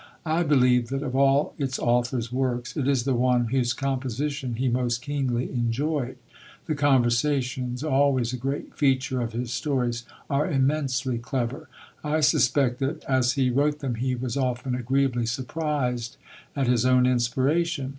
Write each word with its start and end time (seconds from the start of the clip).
I 0.25 0.41
believe 0.41 0.89
that 0.89 1.03
of 1.03 1.15
all 1.15 1.53
its 1.59 1.77
author's 1.77 2.31
works, 2.31 2.75
it 2.75 2.87
is 2.87 3.03
the 3.03 3.13
one 3.13 3.49
whose 3.49 3.71
composition 3.71 4.55
he 4.55 4.67
most 4.67 4.99
keenly 5.03 5.51
enjoyed. 5.51 6.17
The 6.65 6.73
conversations 6.73 7.83
always 7.83 8.33
a 8.33 8.37
great 8.37 8.75
feature 8.75 9.21
of 9.21 9.33
his 9.33 9.53
stories 9.53 10.03
are 10.27 10.49
immensely 10.49 11.19
clever; 11.19 11.69
I 12.03 12.21
suspect 12.21 12.79
that 12.79 13.03
as 13.03 13.33
he 13.33 13.51
wrote 13.51 13.77
them 13.77 13.93
he 13.93 14.15
was 14.15 14.37
often 14.37 14.73
agreeably 14.73 15.27
surprised 15.27 16.17
at 16.55 16.65
his 16.65 16.83
own 16.83 17.05
inspiration. 17.05 17.89